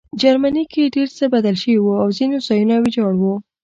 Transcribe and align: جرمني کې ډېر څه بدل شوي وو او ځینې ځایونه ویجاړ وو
جرمني 0.21 0.63
کې 0.71 0.91
ډېر 0.95 1.09
څه 1.17 1.25
بدل 1.33 1.55
شوي 1.61 1.77
وو 1.81 1.93
او 2.03 2.07
ځینې 2.17 2.37
ځایونه 2.47 2.75
ویجاړ 2.77 3.13
وو 3.21 3.35